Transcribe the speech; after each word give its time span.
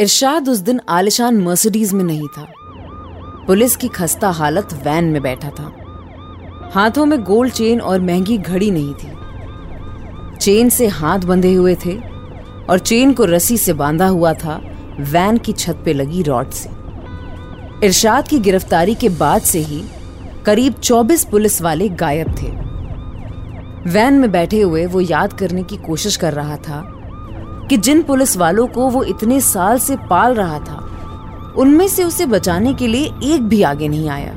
इरशाद 0.00 0.48
उस 0.48 0.58
दिन 0.58 0.80
आलिशान 0.88 1.36
मर्सिडीज 1.36 1.92
में 1.92 2.04
नहीं 2.04 2.28
था। 2.28 2.52
पुलिस 3.46 3.76
की 3.76 3.88
खस्ता 3.88 4.30
हालत 4.30 4.72
वैन 4.74 5.04
में 5.04 5.22
बैठा 5.22 5.50
था। 5.50 5.72
हाथों 6.74 7.06
में 7.06 7.22
गोल्ड 7.22 7.52
चेन 7.52 7.80
और 7.80 8.00
महँगी 8.00 8.38
घड़ी 8.38 8.70
नहीं 8.70 8.94
थी। 8.94 9.12
चेन 10.36 10.68
से 10.68 10.86
हाथ 10.86 11.18
बंधे 11.18 11.54
हुए 11.54 11.74
थे 11.74 11.98
और 12.70 12.78
चेन 12.78 13.12
को 13.12 13.24
रस्सी 13.24 13.56
से 13.56 13.72
बांधा 13.72 14.06
हुआ 14.06 14.32
था 14.34 14.60
वैन 15.00 15.38
की 15.38 15.52
छत 15.52 15.82
पे 15.84 15.92
लगी 15.92 16.22
रॉड 16.22 16.50
से। 16.50 16.70
इरशाद 17.86 18.28
की 18.28 18.38
गिरफ्तारी 18.38 18.94
के 18.94 19.08
बाद 19.08 19.42
से 19.42 19.58
ही 19.58 19.84
करीब 20.46 20.74
24 20.74 21.24
पुलिस 21.24 21.62
वाले 21.62 21.88
गायब 21.88 22.28
थे। 22.28 22.50
वैन 23.90 24.14
में 24.14 24.32
बैठे 24.32 24.60
हुए 24.60 24.86
वो 24.86 25.00
याद 25.00 25.32
करने 25.32 25.62
की 25.62 25.76
कोशिश 25.76 26.16
कर 26.16 26.32
रहा 26.32 26.56
था 26.56 27.01
कि 27.72 27.76
जिन 27.78 28.02
पुलिस 28.02 28.36
वालों 28.36 28.66
को 28.66 28.88
वो 28.90 29.02
इतने 29.04 29.40
साल 29.40 29.78
से 29.78 29.96
पाल 30.10 30.34
रहा 30.34 30.58
था, 30.58 31.54
उनमें 31.58 31.86
से 31.88 32.04
उसे 32.04 32.26
बचाने 32.26 32.74
के 32.74 32.86
लिए 32.86 33.12
एक 33.24 33.42
भी 33.42 33.62
आगे 33.62 33.88
नहीं 33.88 34.08
आया। 34.08 34.32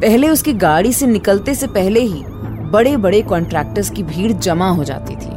पहले 0.00 0.28
उसकी 0.28 0.52
गाड़ी 0.54 0.92
से 0.92 1.06
निकलते 1.06 1.54
से 1.54 1.66
पहले 1.66 2.00
ही 2.00 2.22
बड़े 2.70 2.96
बड़े 2.96 3.22
कॉन्ट्रैक्टर्स 3.22 3.90
की 3.90 4.02
भीड़ 4.02 4.32
जमा 4.32 4.68
हो 4.68 4.84
जाती 4.84 5.16
थी। 5.16 5.30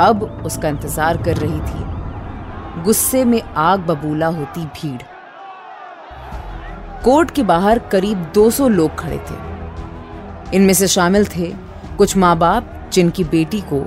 अब 0.00 0.42
उसका 0.46 0.68
इंतज़ार 0.68 1.22
कर 1.22 1.36
रही 1.36 1.60
थी। 1.60 2.82
गुस्से 2.84 3.24
में 3.24 3.40
आग 3.42 3.86
बबूला 3.86 4.26
होती 4.28 4.64
भीड़। 4.74 5.02
कोर्ट 7.04 7.30
के 7.30 7.42
बाहर 7.44 7.78
करीब 7.92 8.26
200 8.34 8.68
लोग 8.70 8.98
खड़े 8.98 9.20
थे। 9.20 10.56
इनमें 10.56 10.74
से 10.74 10.88
शामिल 10.88 11.26
थे 11.36 11.54
कुछ 11.98 12.16
माँ 12.16 12.36
बाप 12.38 12.90
जिनकी 12.92 13.24
बेटी 13.26 13.60
को 13.72 13.86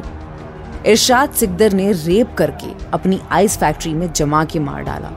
इरशाद 0.87 1.29
सिकदर 1.29 1.73
ने 1.73 1.91
रेप 1.91 2.35
करके 2.37 2.67
अपनी 2.93 3.21
आइस 3.31 3.57
फैक्ट्री 3.57 3.93
में 3.93 4.13
जमा 4.13 4.45
के 4.45 4.59
मार 4.59 4.83
डाला। 4.83 5.11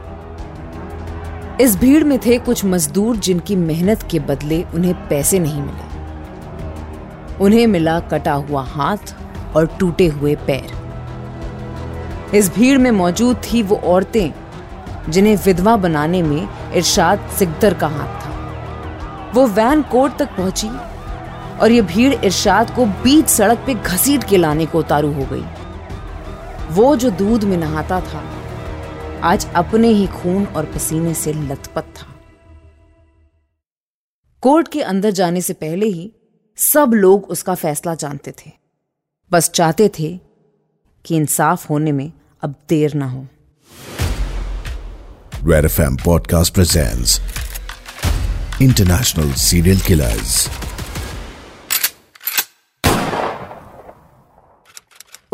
इस 1.61 1.77
भीड़ 1.77 2.05
में 2.05 2.19
थे 2.19 2.39
कुछ 2.39 2.65
मजदूर 2.65 3.17
जिनकी 3.17 3.57
मेहनत 3.57 4.03
के 4.03 4.19
बदले 4.19 4.65
उन्हें 4.75 5.09
पैसे 5.09 5.39
नहीं 5.39 5.63
मिले। 5.63 5.85
उन्हें 7.45 7.67
मिला 7.67 8.01
कटा 8.01 8.33
हुआ 8.33 8.63
हाथ 8.63 9.15
और 9.57 9.77
टूटे 9.81 10.07
हुए 10.07 10.37
पैर। 10.37 10.67
इस 12.37 12.55
भीड़ 12.55 12.79
में 12.79 12.91
मौजूद 12.91 13.37
थी 13.37 13.63
वो 13.63 13.77
औरतें, 13.77 14.33
जिन्हें 15.09 15.37
विधवा 15.37 15.77
बनाने 15.77 16.23
में 16.23 16.49
इरशाद 16.75 17.29
सिकदर 17.39 17.75
का 17.75 17.89
हाथ 17.89 17.99
था। 17.99 19.31
वो 19.35 19.47
वैन 19.47 19.83
कोर्ट 19.83 20.17
तक 20.17 20.27
पहुँची 20.27 20.69
और 21.61 21.73
ये 21.73 21.83
भीड़ 21.83 22.15
इरशाद 22.15 22.77
को 22.77 22.87
बीच 22.87 23.27
सड़क 23.27 23.59
पे 23.59 23.75
घसीट 23.75 24.25
के 24.25 24.37
लाने 24.37 24.67
को 24.67 24.79
उतारू 24.79 25.13
हो 25.13 25.27
गई। 25.33 25.45
वो 26.75 26.97
जो 26.97 27.11
दूध 27.11 27.45
में 27.45 27.57
नहाता 27.57 28.01
था, 28.01 28.31
आज 29.23 29.47
अपने 29.55 29.89
ही 29.89 30.07
खून 30.07 30.45
और 30.47 30.65
पसीने 30.65 31.15
से 31.15 31.33
लथपथ 31.33 31.83
था। 31.83 32.07
कोर्ट 34.41 34.69
के 34.69 34.83
अंदर 34.83 35.11
जाने 35.11 35.41
से 35.41 35.53
पहले 35.53 35.87
ही 35.87 36.13
सब 36.57 36.93
लोग 36.95 37.25
उसका 37.25 37.55
फैसला 37.55 37.95
जानते 37.95 38.31
थे। 38.31 38.51
बस 39.33 39.51
चाहते 39.51 39.89
थे 39.89 40.21
कि 41.05 41.17
इंसाफ 41.17 41.71
होने 41.71 41.93
में 41.93 42.13
अब 42.43 42.55
देर 42.69 42.95
ना 42.95 43.07
हो। 43.07 43.27
Red 45.35 45.67
FM 45.67 46.01
Podcast 46.01 46.51
presents 46.59 47.21
International 48.63 49.35
Serial 49.39 49.81
Killers. 49.83 50.49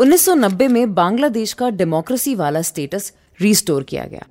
1990 0.01 0.67
में 0.67 0.93
बांग्लादेश 0.95 1.51
का 1.53 1.69
डेमोक्रेसी 1.69 2.33
वाला 2.35 2.61
स्टेटस 2.61 3.11
रिस्टोर 3.39 3.83
किया 3.83 4.05
गया। 4.05 4.21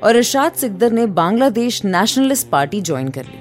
और 0.00 0.16
इरशाद 0.16 0.52
सिकदर 0.52 0.92
ने 0.92 1.06
बांग्लादेश 1.06 1.84
नेशनलिस्ट 1.84 2.48
पार्टी 2.48 2.80
ज्वाइन 2.80 3.08
कर 3.08 3.24
ली। 3.24 3.38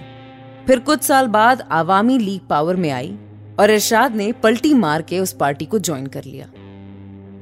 फिर 0.68 0.80
कुछ 0.80 1.02
साल 1.04 1.28
बाद 1.28 1.62
आवामी 1.72 2.18
लीग 2.18 2.42
पावर 2.42 2.76
में 2.76 2.90
आई 2.90 3.12
और 3.60 3.72
इरशाद 3.72 4.16
ने 4.16 4.32
पलटी 4.44 4.74
मार 4.74 5.02
के 5.02 5.20
उस 5.20 5.34
पार्टी 5.34 5.66
को 5.66 5.80
ज्वाइन 5.80 6.08
कर 6.08 6.24
लिया। 6.24 6.48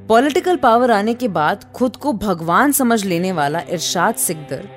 पॉलिटिकल 0.08 0.56
पावर 0.56 0.90
आने 0.90 1.14
के 1.14 1.28
बाद 1.28 1.64
खुद 1.74 1.96
को 1.96 2.12
भगवान 2.12 2.72
समझ 2.72 3.04
लेने 3.04 3.32
वाला 3.32 3.60
इरशाद 3.70 4.14
सिकदर 4.16 4.68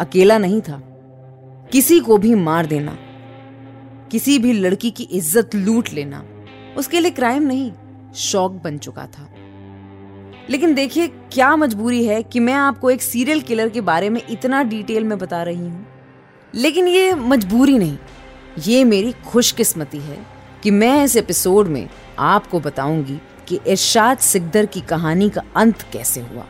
अकेला 0.00 0.38
नहीं 0.38 0.60
था। 0.60 0.80
किसी 1.72 2.00
को 2.00 2.18
भी 2.18 2.34
मार 2.34 2.66
देना, 2.66 2.98
किसी 4.12 4.38
भी 4.38 4.52
लड़की 4.52 4.90
की 4.90 5.08
इज़्ज़त 5.12 5.54
लूट 5.54 5.92
लेना, 5.92 6.24
उसके 6.76 7.00
लिए 7.00 7.10
क्राइम 7.12 7.42
नहीं। 7.42 7.72
शौक 8.14 8.52
बन 8.52 8.78
चुका 8.78 9.06
था। 9.06 9.28
लेकिन 10.50 10.74
देखिए, 10.74 11.08
क्या 11.08 11.56
मजबूरी 11.56 12.04
है 12.06 12.22
कि 12.22 12.40
मैं 12.40 12.54
आपको 12.54 12.90
एक 12.90 13.02
सीरियल 13.02 13.40
किलर 13.40 13.68
के 13.68 13.80
बारे 13.80 14.10
में 14.10 14.22
इतना 14.30 14.62
डिटेल 14.62 15.04
में 15.04 15.18
बता 15.18 15.42
रही 15.42 15.68
हूँ। 15.68 15.86
लेकिन 16.54 16.88
ये 16.88 17.14
मजबूरी 17.14 17.78
नहीं। 17.78 17.98
ये 18.58 18.84
मेरी 18.84 19.12
खुशकिस्मती 19.12 19.98
है 19.98 20.26
कि 20.62 20.70
मैं 20.70 21.04
इस 21.04 21.16
एपिसोड 21.16 21.66
में 21.66 21.88
आपको 22.18 22.60
बताऊँगी 22.60 23.20
कि 23.48 23.60
इरशाद 23.66 24.18
सिकदर 24.18 24.66
की 24.66 24.80
कहानी 24.80 25.30
का 25.30 25.42
अंत 25.56 25.82
कैसे 25.82 26.20
हुआ। 26.20 26.44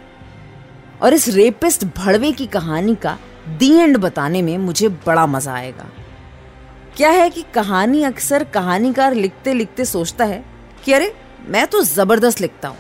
और 1.03 1.15
इस 1.15 1.29
रेपिस्ट 1.29 1.85
भड़वे 1.85 2.33
की 2.33 2.47
कहानी 2.47 2.95
का 2.95 3.19
दी 3.49 3.75
एंड 3.75 3.97
बताने 3.97 4.43
में 4.43 4.59
मुझे 4.59 4.89
बड़ा 4.89 5.27
मज़ा 5.27 5.55
आएगा। 5.55 5.87
क्या 6.97 7.11
है 7.11 7.31
कि 7.31 7.45
कहानी 7.55 8.03
अक्सर 8.03 8.45
कहानीकार 8.45 9.15
लिखते 9.15 9.55
लिखते 9.55 9.85
सोचता 9.85 10.25
है 10.25 10.45
कि 10.85 10.93
अरे 10.93 11.15
मैं 11.49 11.66
तो 11.66 11.82
ज़बरदस्त 11.82 12.41
लिखता 12.41 12.69
हूँ। 12.69 12.77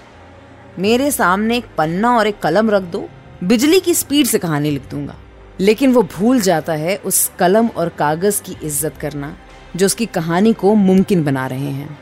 मेरे 0.78 1.10
सामने 1.10 1.56
एक 1.56 1.64
पन्ना 1.78 2.16
और 2.18 2.26
एक 2.26 2.38
कलम 2.38 2.70
रख 2.70 2.82
दो, 2.82 3.08
बिजली 3.44 3.80
की 3.80 3.94
स्पीड 3.94 4.26
से 4.26 4.38
कहानी 4.38 4.70
लिख 4.70 4.88
दूँगा। 4.90 5.16
लेकिन 5.60 5.92
वो 5.92 6.02
भूल 6.02 6.40
जाता 6.40 6.72
है 6.72 6.96
उस 6.96 7.30
कलम 7.38 7.68
और 7.68 7.88
कागज़ 7.88 8.42
की 8.42 8.56
इज़्ज़त 8.62 8.96
करना, 8.96 9.36
जो 9.76 9.86
उसकी 9.86 10.06
कहानी 10.06 10.52
को 10.52 10.74
मुमकिन 10.74 11.24
बना 11.24 11.46
रहे 11.46 11.70
हैं। 11.70 11.98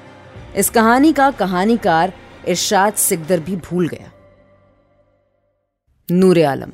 इस 0.57 0.71
कहानी 0.71 1.13
का 1.13 1.31
कहानीकार 1.31 2.13
इरशाद 2.49 2.95
सिकदर 2.95 3.41
भी 3.41 3.57
भूल 3.57 3.89
गया। 3.89 4.11
नूर 6.09 6.43
आलम। 6.43 6.73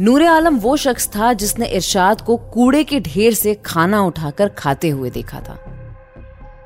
नूर 0.00 0.22
आलम 0.22 0.58
वो 0.58 0.76
शख्स 0.76 1.08
था 1.08 1.32
जिसने 1.32 1.66
इरशाद 1.66 2.20
को 2.20 2.36
कूड़े 2.36 2.84
के 2.84 3.00
ढेर 3.00 3.34
से 3.34 3.54
खाना 3.54 4.02
उठाकर 4.02 4.48
खाते 4.48 4.88
हुए 4.88 5.10
देखा 5.10 5.40
था। 5.40 5.58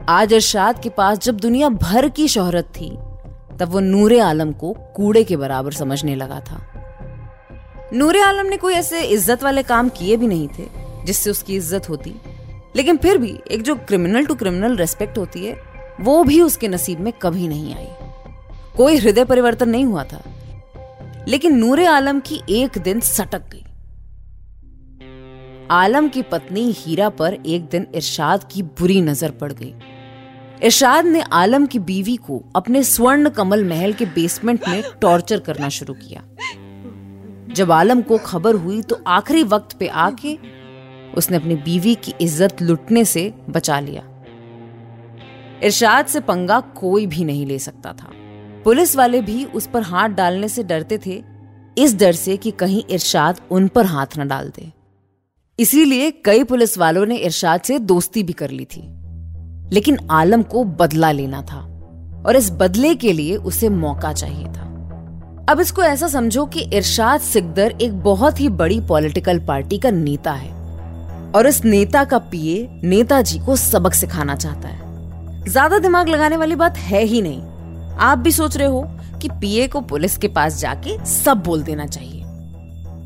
आज 0.08 0.32
इरशाद 0.32 0.82
के 0.82 0.88
पास 0.88 1.18
जब 1.18 1.36
दुनिया 1.36 1.68
भर 1.68 2.08
की 2.08 2.28
शोहरत 2.28 2.64
थी, 2.64 2.88
तब 3.58 3.68
वो 3.68 3.80
नूर 3.80 4.20
आलम 4.20 4.52
को 4.52 4.72
कूड़े 4.72 5.24
के 5.24 5.36
बराबर 5.36 5.72
समझने 5.72 6.14
लगा 6.14 6.40
था। 6.40 6.60
नूर 7.94 8.18
आलम 8.18 8.46
ने 8.46 8.56
कोई 8.56 8.74
ऐसे 8.74 9.02
इज़्ज़त 9.02 9.42
वाले 9.42 9.62
काम 9.62 9.88
किए 9.88 10.16
भी 10.16 10.26
नहीं 10.26 10.48
थे, 10.48 10.64
जिससे 11.04 11.30
उसकी 11.30 11.56
इज़्ज़त 11.56 11.88
होती। 11.88 12.14
लेकिन 12.76 12.96
फिर 12.96 13.18
भी 13.18 13.40
एक 13.50 13.62
जो 13.62 13.74
क्रिमिनल 13.74 14.26
टू 14.26 14.34
क्रिमिनल 14.34 14.76
रेस्पेक्ट 14.76 15.18
होती 15.18 15.46
है, 15.46 15.56
वो 16.00 16.24
भी 16.24 16.40
उसके 16.40 16.68
नसीब 16.68 17.00
में 17.00 17.12
कभी 17.12 17.48
नहीं 17.48 17.74
आई। 17.74 17.88
कोई 18.76 18.96
हृदय 18.96 19.24
परिवर्तन 19.24 19.68
नहीं 19.68 19.84
हुआ 19.84 20.04
था। 20.04 20.22
लेकिन 21.28 21.56
नूरे 21.56 21.86
आलम 21.86 22.20
की 22.20 22.42
एक 22.50 22.78
दिन 22.78 23.00
सटक 23.00 23.42
गई। 23.52 23.64
आलम 25.70 26.08
की 26.08 26.22
पत्नी 26.22 26.72
हीरा 26.72 27.08
पर 27.08 27.34
एक 27.46 27.64
दिन 27.64 27.86
इरशाद 27.94 28.48
की 28.52 28.62
बुरी 28.62 29.00
नज़र 29.00 29.30
पड़ 29.30 29.52
गई। 29.52 29.74
इरशाद 30.62 31.06
ने 31.06 31.20
आलम 31.32 31.64
की 31.66 31.78
बीवी 31.80 32.16
को 32.16 32.42
अपने 32.56 32.82
स्वर्ण 32.84 33.28
कमल 33.28 33.64
महल 33.64 33.92
के 33.92 34.04
बेसमेंट 34.06 34.68
में 34.68 34.82
टॉर्चर 35.00 35.40
करना 35.40 35.68
शुरू 35.68 35.94
किया। 35.94 36.22
जब 37.54 37.72
आलम 37.72 38.02
को 38.02 38.18
खबर 38.18 38.54
हुई 38.56 38.80
तो 38.82 39.00
आखिरी 39.08 39.42
वक्त 39.44 39.76
पे 39.78 39.86
आके 39.86 40.36
उसने 41.16 41.36
अपनी 41.36 41.54
बीवी 41.64 41.94
की 41.94 42.14
इज़्ज़त 42.20 42.62
लुटने 42.62 43.04
से 43.04 43.32
बचा 43.50 43.80
लिया। 43.80 44.02
इरशाद 45.62 46.06
से 46.06 46.20
पंगा 46.20 46.60
कोई 46.76 47.06
भी 47.06 47.24
नहीं 47.24 47.46
ले 47.46 47.58
सकता 47.58 47.92
था। 47.92 48.10
पुलिस 48.64 48.96
वाले 48.96 49.20
भी 49.22 49.44
उस 49.44 49.66
पर 49.66 49.82
हाथ 49.82 50.08
डालने 50.10 50.48
से 50.48 50.62
डरते 50.62 50.98
थे, 51.06 51.22
इस 51.76 51.98
डर 51.98 52.12
से 52.14 52.36
कि 52.36 52.50
कहीं 52.50 52.82
इरशाद 52.90 53.40
उन 53.50 53.68
पर 53.68 53.86
हाथ 53.86 54.18
न 54.18 54.28
डाल 54.28 54.52
दे। 54.56 54.72
इसीलिए 55.58 56.10
कई 56.24 56.44
पुलिस 56.44 56.78
वालों 56.78 57.06
ने 57.06 57.16
इरशाद 57.18 57.60
से 57.60 57.78
दोस्ती 57.80 58.22
भी 58.22 58.32
कर 58.32 58.50
ली 58.50 58.64
थी। 58.66 58.82
लेकिन 59.72 59.98
आलम 60.10 60.42
को 60.42 60.64
बदला 60.64 61.10
लेना 61.12 61.42
था 61.42 61.60
और 62.26 62.36
इस 62.36 62.50
बदले 62.52 62.94
के 62.94 63.12
लिए 63.12 63.36
उसे 63.36 63.68
मौका 63.68 64.12
चाहिए 64.12 64.44
था। 64.44 64.60
अब 65.50 65.60
इसको 65.60 65.82
ऐसा 65.82 66.08
समझो 66.08 66.44
कि 66.46 66.60
इरशाद 66.72 67.20
सिकदर 67.20 67.74
एक 67.82 68.00
बहुत 68.00 68.40
ही 68.40 68.48
बड़ी 68.50 68.80
पॉलिटिकल 68.80 69.38
पार्टी 69.38 69.78
का 69.78 69.90
नेता 69.90 70.32
है 70.32 70.50
और 71.32 71.46
इस 71.46 71.64
नेता 71.64 72.04
का 72.04 72.18
पीए 72.18 72.68
नेताजी 72.84 73.38
को 73.38 73.56
सबक 73.56 73.94
सिखाना 73.94 74.36
चाहता 74.36 74.68
है। 74.68 75.44
ज़्यादा 75.44 75.78
दिमाग 75.78 76.08
लगाने 76.08 76.36
वाली 76.36 76.54
बात 76.54 76.76
है 76.78 77.02
ही 77.04 77.22
नहीं। 77.22 77.42
आप 78.00 78.18
भी 78.18 78.32
सोच 78.32 78.56
रहे 78.56 78.68
हो 78.68 78.82
कि 79.22 79.28
पीए 79.30 79.66
को 79.68 79.80
पुलिस 79.80 80.16
के 80.16 80.28
पास 80.28 80.60
जाके 80.60 80.96
सब 81.06 81.42
बोल 81.42 81.62
देना 81.62 81.86
चाहिए। 81.86 82.20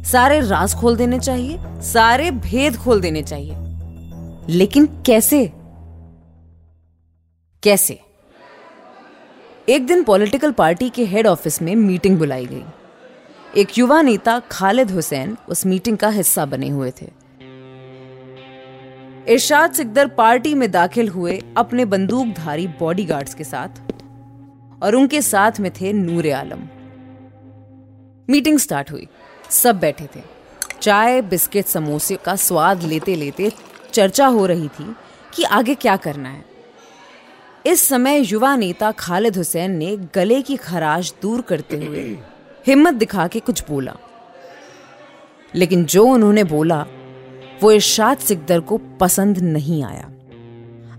सारे 0.05 0.41
राज 0.41 0.75
खोल 0.75 0.97
देने 0.97 1.19
चाहिए, 1.19 1.59
सारे 1.83 2.31
भेद 2.31 2.77
खोल 2.77 3.01
देने 3.01 3.23
चाहिए। 3.23 3.57
लेकिन 4.49 4.87
कैसे? 5.07 5.45
कैसे? 7.63 8.01
एक 9.69 9.87
दिन 9.87 10.05
पॉलिटिकल 10.05 10.53
पार्टी 10.53 10.91
के 10.91 11.05
हेड 11.05 11.27
ऑफ़िस 11.27 11.63
में 11.63 11.77
मीटिंग 11.77 12.19
बुलाई 12.19 12.47
गई। 12.47 12.65
एक 13.57 13.79
युवा 13.79 14.03
नेता 14.03 14.39
खालिद 14.39 14.91
हुसैन 14.91 15.37
उस 15.49 15.67
मीटिंग 15.67 15.99
का 15.99 16.09
हिस्सा 16.09 16.47
बने 16.47 16.69
हुए 16.69 16.91
थे। 16.91 17.07
इरशाद 19.29 19.73
सिकदर 19.73 20.09
पार्टी 20.09 20.55
में 20.55 20.71
दाखिल 20.71 21.09
हुए 21.09 21.43
अपने 21.57 21.85
बंदूकधारी 21.85 22.67
बॉडीगार्ड्स 22.67 23.35
के 23.35 23.45
साथ 23.45 23.69
और 24.83 24.95
उनके 24.95 25.23
साथ 25.23 25.53
में 25.61 25.71
थे 25.71 25.93
नूर 25.93 26.33
आलम। 26.33 26.61
मीटिंग 28.31 28.59
स्टार्ट 28.59 28.93
हुई। 28.93 29.09
सब 29.51 29.79
बैठे 29.79 30.09
थे। 30.17 30.21
चाय, 30.83 31.23
बिस्किट, 31.23 31.65
समोसे 31.65 32.17
का 32.17 32.37
स्वाद 32.37 32.83
लेते 32.83 33.15
लेते 33.15 33.53
चर्चा 33.93 34.27
हो 34.27 34.47
रही 34.47 34.69
थी 34.69 34.97
कि 35.35 35.43
आगे 35.43 35.75
क्या 35.75 35.97
करना 35.97 36.29
है। 36.29 36.56
इस 37.67 37.81
समय 37.81 38.21
युवा 38.23 38.55
नेता 38.57 38.91
खालिद 38.91 39.37
हुसैन 39.37 39.71
ने 39.71 39.97
गले 40.15 40.41
की 40.43 40.57
खराश 40.57 41.13
दूर 41.23 41.41
करते 41.41 41.77
हुए 41.77 42.03
हिम्मत 42.67 42.95
दिखा 42.95 43.27
के 43.27 43.41
कुछ 43.41 43.63
बोला। 43.69 43.95
लेकिन 45.55 45.85
जो 45.85 46.05
उन्होंने 46.05 46.45
बोला, 46.45 46.87
वो 47.63 47.73
इर्शाद 47.73 48.19
सिकदर 48.19 48.61
को 48.61 48.79
पसंद 49.01 49.39
नहीं 49.39 49.83
आया। 49.85 50.05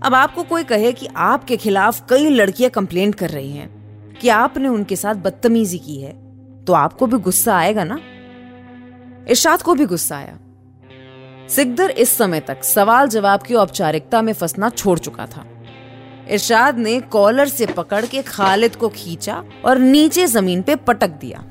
अब 0.02 0.14
आपको 0.14 0.42
कोई 0.42 0.64
कहे 0.64 0.92
कि 0.92 1.08
आपके 1.16 1.56
खिलाफ 1.56 2.04
कई 2.10 2.28
लड़कियाँ 2.28 2.70
कंप्लेंट 2.70 3.14
कर 3.14 3.30
रही 3.30 3.52
हैं, 3.52 3.68
कि 4.14 4.28
आपने 4.28 4.68
उनके 4.68 4.96
साथ 4.96 5.14
बदतमीजी 5.14 5.78
की 5.78 6.00
है 6.00 6.12
तो 6.64 6.72
आपको 6.72 7.06
भी 7.06 7.18
गुस्सा 7.18 7.56
आएगा 7.56 7.84
ना? 7.84 8.00
इर्शाद 9.28 9.62
को 9.62 9.74
भी 9.74 9.86
गुस्सा 9.86 10.16
आया। 10.16 10.38
सिकदर 11.48 11.90
इस 11.90 12.16
समय 12.16 12.40
तक 12.40 12.64
सवाल 12.64 13.08
जवाब 13.08 13.42
की 13.42 13.54
औपचारिकता 13.54 14.22
में 14.22 14.32
फंसना 14.32 14.68
छोड़ 14.70 14.98
चुका 14.98 15.26
था। 15.26 15.46
इरशाद 16.30 16.78
ने 16.78 16.98
कॉलर 17.02 17.48
से 17.48 17.66
पकड़ 17.66 18.04
के 18.06 18.22
खालिद 18.22 18.74
को 18.76 18.88
खींचा 18.88 19.42
और 19.64 19.78
नीचे 19.78 20.26
ज़मीन 20.26 20.62
पे 20.62 20.74
पटक 20.76 21.10
दिया। 21.20 21.44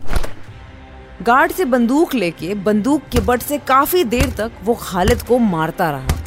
गार्ड 1.22 1.52
से 1.52 1.66
बंदूक 1.66 2.14
लेके 2.16 2.54
बंदूक 2.56 3.08
के 3.12 3.20
बट 3.20 3.42
से 3.42 3.58
काफ़ी 3.58 4.04
देर 4.06 4.30
तक 4.30 4.52
वो 4.64 4.74
खालिद 4.74 5.22
को 5.22 5.38
मारता 5.40 5.90
रहा। 5.92 6.18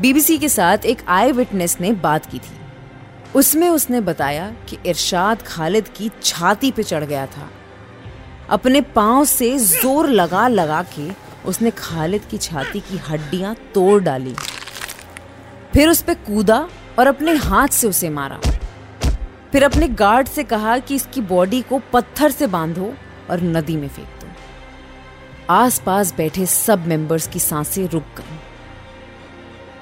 बीबीसी 0.00 0.38
के 0.38 0.48
साथ 0.48 0.84
एक 0.84 1.02
आई 1.08 1.32
विटनेस 1.32 1.76
ने 1.80 1.92
बात 1.92 2.26
की 2.26 2.38
थी। 2.38 2.56
उसमें 3.34 3.68
उसने 3.68 4.00
बताया 4.00 4.50
कि 4.68 4.78
इरशाद 4.86 5.42
खालिद 5.42 5.88
की 5.88 6.10
छाती 6.22 6.70
पे 6.70 6.82
चढ़ 6.82 7.04
गया 7.04 7.26
था। 7.26 7.48
अपने 8.50 8.80
पाँव 8.80 9.24
से 9.24 9.56
ज़ोर 9.58 10.08
लगा 10.10 10.46
लगा 10.48 10.82
के 10.94 11.08
उसने 11.48 11.70
खालिद 11.70 12.24
की 12.24 12.38
छाती 12.38 12.80
की 12.80 12.96
हड्डियाँ 13.08 13.54
तोड़ 13.74 14.02
डाली। 14.02 14.34
फिर 15.72 15.88
उस 15.88 16.02
पर 16.02 16.14
कूदा 16.16 16.68
और 16.98 17.06
अपने 17.06 17.32
हाथ 17.32 17.68
से 17.68 17.88
उसे 17.88 18.10
मारा। 18.10 18.40
फिर 19.52 19.64
अपने 19.64 19.88
गार्ड 19.88 20.28
से 20.28 20.44
कहा 20.44 20.78
कि 20.78 20.94
इसकी 20.94 21.20
बॉडी 21.20 21.62
को 21.62 21.80
पत्थर 21.92 22.30
से 22.30 22.46
बांधो 22.46 22.94
और 23.30 23.42
नदी 23.42 23.76
में 23.76 23.88
फेंक 23.88 24.08
दो। 24.08 24.26
आसपास 25.50 26.14
बैठे 26.16 26.46
सब 26.46 26.86
मेंबर्स 26.86 27.26
की 27.26 27.38
साँसें 27.38 27.88
रुक 27.88 28.02
गईं। 28.02 28.38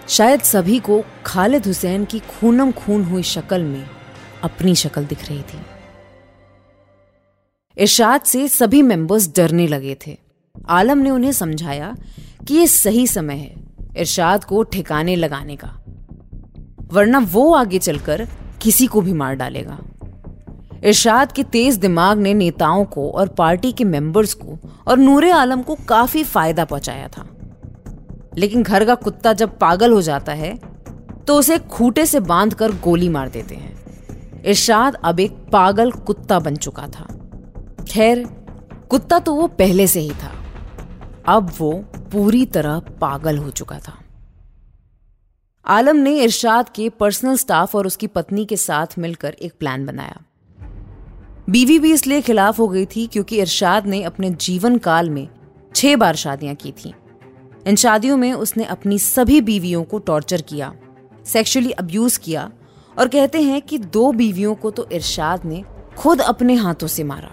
शायद 0.09 0.41
सभी 0.41 0.79
को 0.79 1.05
खालिद 1.27 1.67
हुसैन 1.67 2.05
की 2.05 2.19
खूनम 2.19 2.73
खून 2.73 3.05
हुई 3.05 3.23
शक्ल 3.23 3.63
में 3.63 3.91
अपनी 4.43 4.75
शक्ल 4.75 5.05
दिख 5.05 5.29
रही 5.29 5.43
थी। 5.43 5.61
इरशाद 7.79 8.21
से 8.21 8.49
सभी 8.49 8.83
मेंबर्स 8.83 9.29
डरने 9.37 9.67
लगे 9.67 9.97
थे। 10.07 10.19
आलम 10.69 10.99
ने 10.99 11.11
उन्हें 11.11 11.33
समझाया 11.33 11.97
कि 12.49 12.55
यह 12.55 12.67
सही 12.67 13.07
समय 13.07 13.35
है 13.35 13.55
इरशाद 13.97 14.45
को 14.45 14.63
ठिकाने 14.63 15.17
लगाने 15.17 15.57
का। 15.57 15.86
वरना 16.93 17.19
वो 17.33 17.53
आगे 17.55 17.79
चलकर 17.79 18.27
किसी 18.63 18.87
को 18.87 19.01
भी 19.01 19.13
मार 19.13 19.35
डालेगा। 19.35 19.79
इरशाद 20.85 21.33
के 21.33 21.43
तेज 21.43 21.77
दिमाग 21.77 22.19
ने 22.19 22.35
नेताओं 22.35 22.85
को 22.85 23.11
और 23.11 23.29
पार्टी 23.29 23.73
के 23.73 23.85
मेंबर्स 23.85 24.35
को 24.35 24.59
और 24.89 24.99
नूरे 24.99 25.31
आलम 25.31 25.63
को 25.63 25.75
काफ़ी 25.89 26.23
फ़ायदा 26.25 26.65
पहुँचाया 26.65 27.09
था। 27.09 27.27
लेकिन 28.39 28.63
घर 28.63 28.85
का 28.85 28.95
कुत्ता 28.95 29.33
जब 29.33 29.59
पागल 29.59 29.93
हो 29.93 30.03
जाता 30.03 30.33
है 30.33 30.55
तो 31.27 31.39
उसे 31.39 31.59
खूटे 31.59 32.07
से 32.07 32.21
बांधकर 32.21 32.73
गोली 32.75 33.09
मार 33.09 33.29
देते 33.29 33.55
हैं। 33.55 34.43
इरशाद 34.43 34.95
अब 35.05 35.21
एक 35.21 35.37
पागल 35.53 35.91
कुत्ता 35.91 36.39
बन 36.39 36.57
चुका 36.57 36.87
था। 36.89 37.07
खैर, 37.89 38.25
कुत्ता 38.91 39.19
तो 39.19 39.35
वो 39.35 39.47
पहले 39.49 39.87
से 39.87 40.01
ही 40.01 40.11
था। 40.13 40.33
अब 41.29 41.51
वो 41.59 41.73
पूरी 42.13 42.45
तरह 42.47 42.79
पागल 43.01 43.39
हो 43.39 43.51
चुका 43.51 43.79
था। 43.79 43.99
आलम 45.67 45.97
ने 45.97 46.11
इरशाद 46.23 46.69
के 46.69 46.89
पर्सनल 46.91 47.37
स्टाफ 47.37 47.75
और 47.75 47.87
उसकी 47.87 48.07
पत्नी 48.07 48.45
के 48.47 48.57
साथ 48.57 48.99
मिलकर 48.99 49.33
एक 49.33 49.53
प्लान 49.61 49.87
बनाया। 49.87 50.21
बीवी 51.51 51.79
भी 51.79 51.93
इसलिए 51.93 52.21
खिलाफ 52.21 52.59
हो 52.59 52.69
गई 52.69 52.85
थी 52.87 53.07
क्योंकि 53.07 53.39
इरशाद 53.39 53.87
ने 53.87 54.03
अपने 54.03 54.31
जीवन 54.41 54.77
काल 54.79 55.11
में 55.11 55.27
छह 55.75 55.97
बार 55.97 56.17
शादियाँ 56.17 56.55
की 56.55 56.73
थी। 56.75 56.93
इन 57.67 57.77
शादियों 57.77 58.17
में 58.17 58.33
उसने 58.35 58.65
अपनी 58.67 58.99
सभी 58.99 59.41
बीवियों 59.41 59.83
को 59.85 59.99
टॉर्चर 60.01 60.43
किया, 60.43 60.73
सेक्सुअली 61.27 61.71
अब्यूज 61.75 62.17
किया 62.19 62.51
और 62.97 63.09
कहते 63.09 63.43
हैं 63.43 63.61
कि 63.63 63.79
दो 63.79 64.11
बीवियों 64.13 64.55
को 64.55 64.71
तो 64.71 64.89
इरशाद 64.93 65.45
ने 65.45 65.63
खुद 65.97 66.21
अपने 66.23 66.55
हाथों 66.55 66.87
से 66.89 67.05
मारा। 67.05 67.33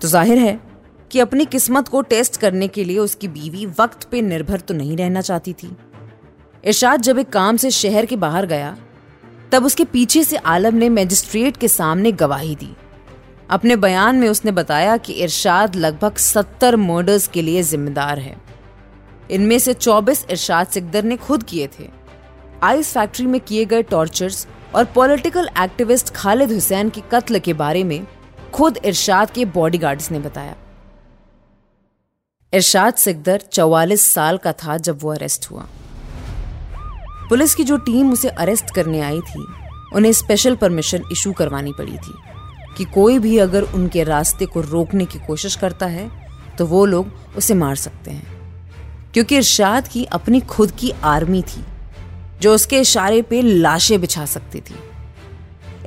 तो 0.00 0.08
ज़ाहिर 0.08 0.38
है 0.38 0.58
कि 1.10 1.20
अपनी 1.20 1.44
किस्मत 1.46 1.88
को 1.88 2.02
टेस्ट 2.04 2.36
करने 2.36 2.68
के 2.68 2.84
लिए 2.84 2.98
उसकी 3.00 3.28
बीवी 3.30 3.66
वक्त 3.78 4.08
पे 4.10 4.22
निर्भर 4.22 4.60
तो 4.60 4.74
नहीं 4.74 4.96
रहना 4.96 5.20
चाहती 5.22 5.52
थी। 5.52 5.76
इरशाद 6.64 7.00
जब 7.00 7.18
एक 7.18 7.28
काम 7.28 7.56
से 7.56 7.70
शहर 7.70 8.06
के 8.06 8.16
बाहर 8.16 8.46
गया, 8.46 8.76
तब 9.52 9.64
उसके 9.64 9.84
पीछे 9.84 10.24
से 10.24 10.36
आलम 10.36 10.74
ने 10.74 10.88
मजिस्ट्रेट 10.88 11.56
के 11.56 11.68
सामने 11.68 12.12
गवाही 12.12 12.56
दी। 12.56 12.76
अपने 13.50 13.76
बयान 13.76 14.16
में 14.16 14.28
उसने 14.28 14.50
बताया 14.50 14.96
कि 14.96 15.12
इरशाद 15.12 15.76
लगभग 15.76 16.16
सत्तर 16.16 16.76
मर्डर्स 16.76 17.28
के 17.28 17.42
लिए 17.42 17.62
जिम्मेदार 17.62 18.18
है। 18.18 18.36
इनमें 19.30 19.58
से 19.58 19.74
24 19.74 20.26
इरशाद 20.30 20.66
सिकदर 20.66 21.04
ने 21.04 21.16
खुद 21.16 21.42
किए 21.42 21.66
थे। 21.66 21.88
आइस 22.62 22.92
फैक्ट्री 22.92 23.26
में 23.26 23.40
किए 23.40 23.64
गए 23.64 23.82
टॉर्चर्स 23.82 24.46
और 24.74 24.84
पॉलिटिकल 24.84 25.50
एक्टिविस्ट 25.58 26.10
खालिद 26.10 26.52
हुसैन 26.52 26.90
के 26.90 27.00
कत्ल 27.12 27.38
के 27.38 27.52
बारे 27.52 27.84
में 27.84 28.06
खुद 28.52 28.78
इरशाद 28.84 29.30
के 29.30 29.44
बॉडीगार्ड्स 29.44 30.10
ने 30.10 30.18
बताया। 30.18 30.56
इरशाद 32.52 32.94
सिकदर 32.94 33.42
44 33.52 34.10
साल 34.10 34.36
का 34.36 34.52
था 34.52 34.76
जब 34.76 34.98
वो 35.02 35.12
अरेस्ट 35.12 35.50
हुआ। 35.50 35.66
पुलिस 37.28 37.54
की 37.54 37.64
जो 37.64 37.76
टीम 37.76 38.12
उसे 38.12 38.28
अरेस्ट 38.28 38.70
करने 38.70 39.00
आई 39.00 39.20
थी, 39.20 39.44
उन्हें 39.94 40.12
स्पेशल 40.12 40.56
परमिशन 40.56 41.02
इशू 41.12 41.32
करवानी 41.32 41.72
पड़ी 41.72 41.92
थी 41.92 42.14
कि 42.76 42.84
कोई 42.84 43.18
भी 43.18 43.38
अगर 43.38 43.62
उनके 43.62 44.04
रास्ते 44.04 44.46
को 44.46 44.60
रोकने 44.60 45.04
की 45.04 45.18
कोशिश 45.18 45.56
करता 45.56 45.86
है 45.86 46.10
तो 46.58 46.66
वो 46.66 46.84
लोग 46.86 47.12
उसे 47.36 47.54
मार 47.54 47.76
सकते 47.76 48.10
हैं। 48.10 49.12
क्योंकि 49.14 49.36
इरशाद 49.36 49.88
की 49.88 50.04
अपनी 50.04 50.40
खुद 50.40 50.70
की 50.70 50.92
आर्मी 51.04 51.42
थी, 51.42 51.64
जो 52.40 52.54
उसके 52.54 52.80
इशारे 52.80 53.22
पे 53.22 53.42
लाशें 53.42 54.00
बिछा 54.00 54.26
सकती 54.26 54.60
थी। 54.60 54.74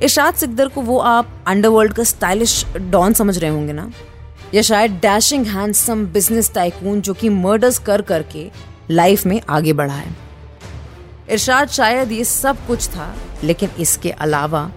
इरशाद 0.02 0.34
सिकदर 0.34 0.68
को 0.68 0.80
वो 0.80 0.98
आप 0.98 1.44
अंडरवर्ल्ड 1.46 1.92
का 1.92 2.04
स्टाइलिश 2.04 2.64
डॉन 2.76 3.12
समझ 3.12 3.38
रहे 3.38 3.50
होंगे 3.50 3.72
ना? 3.72 3.90
या 4.54 4.62
शायद 4.62 4.90
डैशिंग 4.92 5.46
हैंडसम 5.46 6.06
बिज़नेस 6.06 6.52
टाइकून 6.54 7.00
जो 7.00 7.14
कि 7.14 7.28
मर्डर्स 7.28 7.78
कर 7.78 8.02
करके 8.02 8.50
लाइफ 8.90 9.26
में 9.26 9.40
आगे 9.48 9.72
बढ़ा 9.72 9.94
है। 9.94 10.21
इरशाद 11.30 11.68
शायद 11.68 12.12
ये 12.12 12.24
सब 12.24 12.66
कुछ 12.66 12.88
था, 12.88 13.14
लेकिन 13.44 13.70
इसके 13.80 14.10
अलावा 14.10 14.72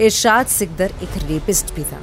इरशाद 0.00 0.46
सिकदर 0.46 0.92
एक 1.02 1.16
रेपिस्ट 1.22 1.74
भी 1.74 1.84
था। 1.84 2.00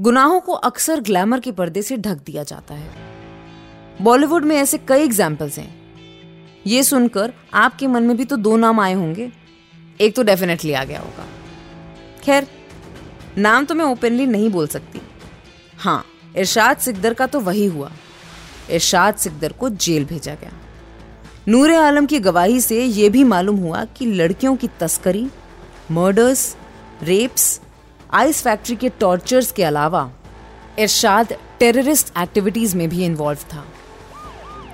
गुनाहों 0.00 0.40
को 0.40 0.52
अक्सर 0.52 1.00
ग्लैमर 1.00 1.40
के 1.40 1.52
पर्दे 1.52 1.82
से 1.82 1.96
ढक 1.96 2.16
दिया 2.16 2.42
जाता 2.42 2.74
है। 2.74 2.90
बॉलीवुड 4.02 4.44
में 4.44 4.56
ऐसे 4.56 4.78
कई 4.78 5.04
एग्जाम्पल्स 5.04 5.58
हैं। 5.58 5.78
ये 6.66 6.82
सुनकर 6.82 7.32
आपके 7.54 7.86
मन 7.86 8.02
में 8.02 8.16
भी 8.16 8.24
तो 8.24 8.36
दो 8.36 8.56
नाम 8.56 8.80
आए 8.80 8.92
होंगे। 8.92 9.32
एक 10.00 10.16
तो 10.16 10.22
डेफिनेटली 10.22 10.72
आ 10.72 10.84
गया 10.84 11.00
होगा। 11.00 11.26
खैर, 12.22 12.46
नाम 13.38 13.64
तो 13.64 13.74
मैं 13.74 13.84
ओपनली 13.84 14.26
नहीं 14.26 14.50
बोल 14.50 14.66
सकती। 14.66 15.00
हाँ 15.78 16.04
इरशाद 16.36 16.76
सिकदर 16.76 17.14
का 17.14 17.26
तो 17.26 17.40
वही 17.40 17.66
हुआ। 17.66 17.92
इरशाद 18.70 19.16
सिकदर 19.16 19.52
को 19.52 19.68
जेल 19.68 20.04
भेजा 20.04 20.34
गया। 20.34 20.52
नूर 21.48 21.74
आलम 21.74 22.06
की 22.06 22.18
गवाही 22.18 22.60
से 22.60 22.84
ये 22.84 23.08
भी 23.08 23.24
मालूम 23.24 23.56
हुआ 23.56 23.84
कि 23.84 24.06
लड़कियों 24.06 24.56
की 24.56 24.68
तस्करी 24.68 25.30
मर्डर्स 25.90 26.56
रेप्स 27.02 27.60
आइस 28.14 28.42
फैक्ट्री 28.42 28.76
के 28.76 28.88
टॉर्चर्स 28.88 29.52
के 29.52 29.64
अलावा 29.64 30.10
इरशाद 30.78 31.32
टेररिस्ट 31.58 32.12
एक्टिविटीज़ 32.18 32.76
में 32.76 32.88
भी 32.88 33.04
इन्वॉल्व 33.04 33.38
था। 33.38 33.64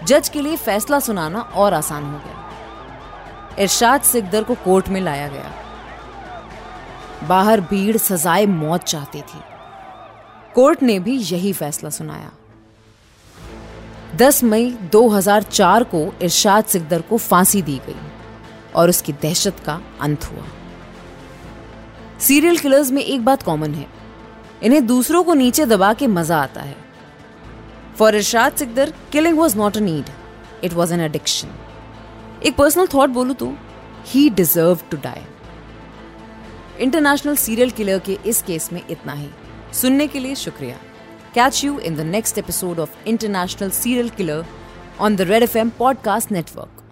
जज 0.04 0.28
के 0.28 0.40
लिए 0.40 0.56
फैसला 0.56 1.00
सुनाना 1.00 1.40
और 1.40 1.74
आसान 1.74 2.04
हो 2.04 2.18
गया। 2.18 2.50
इरशाद 3.58 4.02
सिकदर 4.02 4.42
को 4.42 4.54
कोर्ट 4.54 4.88
में 4.88 5.00
लाया 5.00 5.28
गया। 5.28 5.52
बाहर 7.28 7.60
भीड़, 7.60 7.96
सजाए 7.96 8.46
मौत 8.46 8.82
चाहती 8.82 9.20
थी। 9.20 9.40
कोर्ट 10.54 10.82
ने 10.82 10.98
भी 10.98 11.16
यही 11.18 11.52
फैसला 11.52 11.90
सुनाया। 11.90 12.30
10 14.16 14.42
मई 14.44 14.70
2004 14.92 15.84
को 15.84 16.00
इरशाद 16.22 16.64
सिकदर 16.64 17.00
को 17.00 17.18
फांसी 17.18 17.62
दी 17.62 17.76
गई 17.86 17.96
और 18.74 18.88
उसकी 18.88 19.12
दहशत 19.12 19.60
का 19.66 19.80
अंत 20.00 20.24
हुआ। 20.24 20.44
सीरियल 22.20 22.58
किलर्स 22.58 22.90
में 22.90 23.02
एक 23.02 23.24
बात 23.24 23.42
कॉमन 23.42 23.74
है, 23.74 23.86
इन्हें 24.62 24.86
दूसरों 24.86 25.22
को 25.24 25.34
नीचे 25.34 25.66
दबा 25.66 25.92
के 25.92 26.06
मज़ा 26.06 26.42
आता 26.42 26.60
है। 26.60 26.76
For 27.98 28.16
Irshad 28.16 28.56
Sikdar 28.56 28.92
killing 29.12 29.38
was 29.38 29.56
not 29.58 29.76
a 29.76 29.80
need 29.80 30.10
it 30.64 30.72
was 30.72 30.94
an 30.94 31.00
addiction 31.00 31.48
एक 32.46 32.56
पर्सनल 32.56 32.86
थॉट 32.94 33.10
बोलू 33.10 33.34
तो 33.34 33.52
ही 34.06 34.28
deserve 34.30 34.78
to 34.90 34.96
die 34.96 35.22
international 36.80 37.36
serial 37.36 37.70
killer 37.70 37.98
के 37.98 38.18
इस 38.26 38.42
केस 38.42 38.72
में 38.72 38.82
इतना 38.90 39.12
ही। 39.12 39.28
सुनने 39.72 40.06
के 40.06 40.18
लिए 40.18 40.34
शुक्रिया। 40.34 40.76
Catch 41.34 41.64
you 41.64 41.78
in 41.78 41.96
the 41.96 42.00
next 42.00 42.38
episode 42.38 42.78
of 42.78 42.96
international 43.08 43.70
serial 43.70 44.08
killer 44.18 44.44
on 45.00 45.16
the 45.16 45.20
red 45.20 45.42
F 45.42 45.56
M 45.58 45.70
podcast 45.78 46.32
network 46.32 46.82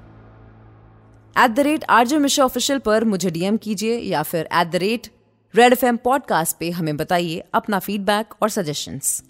at 1.37 1.51
the 1.51 1.61
rate 1.61 1.85
RJ 1.91 2.19
Mishra 2.19 2.45
official 2.45 2.79
पर 2.79 3.05
मुझे 3.05 3.31
डीएम 3.31 3.57
कीजिए 3.57 3.99
या 3.99 4.23
फिर 4.23 4.49
at 4.53 4.71
the 4.71 4.77
rate 4.77 5.07
red 5.55 5.73
F 5.73 5.85
M 5.87 5.97
podcast 6.05 6.57
पे 6.61 6.71
हमें 6.71 6.97
बताइए 6.97 7.43
अपना 7.55 7.79
feedback 7.79 8.35
और 8.43 8.49
suggestions 8.51 9.21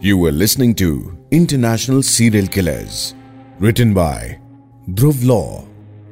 You 0.00 0.16
were 0.18 0.32
listening 0.32 0.72
to 0.80 0.88
International 1.30 2.02
Serial 2.02 2.48
Killers, 2.56 2.98
written 3.58 3.94
by 3.94 4.18
Dhruv 4.98 5.24
Law, 5.30 5.64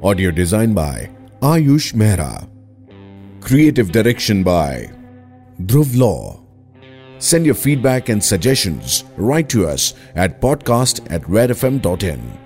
audio 0.03 0.31
design 0.31 0.73
by 0.79 1.11
Ayush 1.51 1.93
Mehra, 2.03 2.31
creative 3.43 3.93
direction 3.93 4.43
by 4.43 4.71
Dhruv 5.61 5.97
Law. 5.97 6.41
Send 7.19 7.47
your 7.47 7.55
feedback 7.55 8.09
and 8.09 8.23
suggestions 8.23 9.05
right 9.17 9.49
to 9.49 9.67
us 9.67 9.95
at 10.15 10.41
podcast 10.41 11.07
at 11.11 11.23
redfm.in. 11.23 12.44